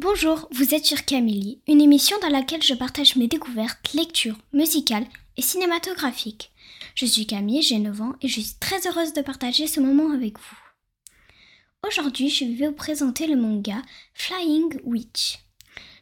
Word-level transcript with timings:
Bonjour, 0.00 0.46
vous 0.52 0.76
êtes 0.76 0.84
sur 0.84 1.04
Camille, 1.04 1.60
une 1.66 1.80
émission 1.80 2.16
dans 2.22 2.28
laquelle 2.28 2.62
je 2.62 2.74
partage 2.74 3.16
mes 3.16 3.26
découvertes, 3.26 3.94
lectures, 3.94 4.38
musicales 4.52 5.08
et 5.36 5.42
cinématographiques. 5.42 6.52
Je 6.94 7.04
suis 7.04 7.26
Camille, 7.26 7.62
j'ai 7.62 7.80
9 7.80 8.00
ans 8.02 8.12
et 8.22 8.28
je 8.28 8.40
suis 8.40 8.54
très 8.60 8.86
heureuse 8.86 9.12
de 9.12 9.22
partager 9.22 9.66
ce 9.66 9.80
moment 9.80 10.12
avec 10.12 10.38
vous. 10.38 10.58
Aujourd'hui, 11.84 12.28
je 12.28 12.44
vais 12.44 12.68
vous 12.68 12.74
présenter 12.74 13.26
le 13.26 13.34
manga 13.34 13.82
Flying 14.14 14.78
Witch. 14.84 15.40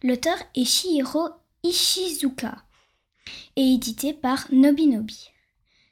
L'auteur 0.03 0.37
est 0.55 0.67
Shihiro 0.67 1.31
Ishizuka 1.63 2.55
et 3.57 3.73
édité 3.73 4.13
par 4.13 4.47
Nobinobi. 4.53 5.31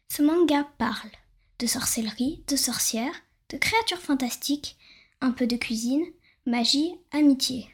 Ce 0.09 0.21
manga 0.21 0.68
parle 0.77 1.11
de 1.59 1.66
sorcellerie, 1.66 2.45
de 2.48 2.57
sorcières, 2.57 3.23
de 3.48 3.57
créatures 3.57 4.02
fantastiques, 4.02 4.77
un 5.23 5.30
peu 5.30 5.46
de 5.46 5.57
cuisine, 5.57 6.05
magie, 6.45 6.96
amitié. 7.11 7.73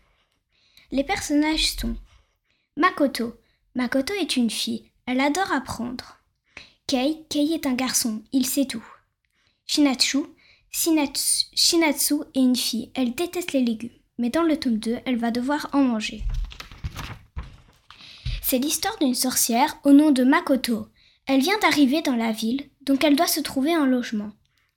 Les 0.93 1.05
personnages 1.05 1.77
sont 1.77 1.95
Makoto. 2.77 3.35
Makoto 3.77 4.13
est 4.15 4.37
une 4.37 4.51
fille, 4.51 4.91
elle 5.07 5.21
adore 5.21 5.53
apprendre. 5.53 6.19
Kei, 6.89 7.25
Kei 7.29 7.53
est 7.53 7.67
un 7.67 7.75
garçon, 7.75 8.25
il 8.33 8.45
sait 8.45 8.65
tout. 8.65 8.85
Shinatsu, 9.67 10.19
Shinatsu 10.73 12.15
est 12.35 12.41
une 12.41 12.57
fille, 12.57 12.91
elle 12.95 13.15
déteste 13.15 13.53
les 13.53 13.63
légumes, 13.63 13.91
mais 14.19 14.31
dans 14.31 14.43
le 14.43 14.59
tome 14.59 14.79
2, 14.79 14.99
elle 15.07 15.17
va 15.17 15.31
devoir 15.31 15.69
en 15.73 15.83
manger. 15.83 16.25
C'est 18.43 18.59
l'histoire 18.59 18.99
d'une 18.99 19.15
sorcière 19.15 19.79
au 19.85 19.93
nom 19.93 20.11
de 20.11 20.25
Makoto. 20.25 20.89
Elle 21.27 21.41
vient 21.41 21.59
d'arriver 21.61 22.03
dans 22.03 22.17
la 22.17 22.33
ville, 22.33 22.69
donc 22.81 23.05
elle 23.05 23.15
doit 23.15 23.29
se 23.29 23.39
trouver 23.39 23.73
un 23.73 23.87
logement. 23.87 24.33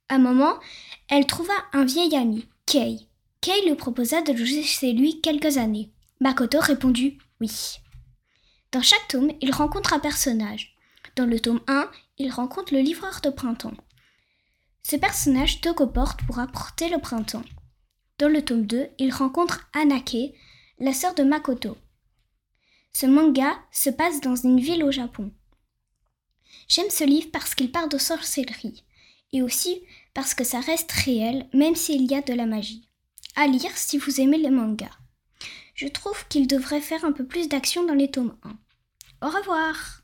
À 0.08 0.14
un 0.14 0.18
moment, 0.18 0.60
elle 1.08 1.26
trouva 1.26 1.54
un 1.72 1.84
vieil 1.84 2.14
ami, 2.14 2.46
Kei. 2.66 3.08
Kei 3.40 3.66
lui 3.66 3.74
proposa 3.74 4.22
de 4.22 4.32
loger 4.32 4.62
chez 4.62 4.92
lui 4.92 5.20
quelques 5.20 5.56
années. 5.56 5.90
Makoto 6.20 6.60
répondit 6.60 7.18
oui. 7.40 7.78
Dans 8.70 8.82
chaque 8.82 9.08
tome, 9.08 9.32
il 9.40 9.52
rencontre 9.52 9.92
un 9.92 9.98
personnage. 9.98 10.76
Dans 11.16 11.26
le 11.26 11.40
tome 11.40 11.60
1, 11.66 11.90
il 12.18 12.30
rencontre 12.30 12.72
le 12.72 12.80
livreur 12.80 13.20
de 13.20 13.30
printemps. 13.30 13.76
Ce 14.82 14.96
personnage 14.96 15.60
toque 15.60 15.80
aux 15.80 15.88
portes 15.88 16.20
pour 16.26 16.38
apporter 16.38 16.88
le 16.88 16.98
printemps. 16.98 17.44
Dans 18.18 18.28
le 18.28 18.44
tome 18.44 18.66
2, 18.66 18.88
il 18.98 19.12
rencontre 19.12 19.68
Anake, 19.72 20.34
la 20.78 20.92
sœur 20.92 21.14
de 21.14 21.24
Makoto. 21.24 21.76
Ce 22.92 23.06
manga 23.06 23.52
se 23.72 23.90
passe 23.90 24.20
dans 24.20 24.36
une 24.36 24.60
ville 24.60 24.84
au 24.84 24.92
Japon. 24.92 25.32
J'aime 26.68 26.90
ce 26.90 27.04
livre 27.04 27.30
parce 27.32 27.54
qu'il 27.54 27.72
parle 27.72 27.88
de 27.88 27.98
sorcellerie 27.98 28.84
et 29.32 29.42
aussi 29.42 29.82
parce 30.14 30.34
que 30.34 30.44
ça 30.44 30.60
reste 30.60 30.92
réel 30.92 31.48
même 31.52 31.74
s'il 31.74 32.10
y 32.10 32.14
a 32.14 32.22
de 32.22 32.32
la 32.32 32.46
magie. 32.46 32.88
À 33.34 33.48
lire 33.48 33.76
si 33.76 33.98
vous 33.98 34.20
aimez 34.20 34.38
les 34.38 34.50
mangas 34.50 34.96
je 35.74 35.88
trouve 35.88 36.26
qu'il 36.28 36.46
devrait 36.46 36.80
faire 36.80 37.04
un 37.04 37.12
peu 37.12 37.26
plus 37.26 37.48
d'action 37.48 37.84
dans 37.84 37.94
les 37.94 38.10
tomes 38.10 38.36
1. 38.42 39.26
Au 39.26 39.30
revoir 39.30 40.03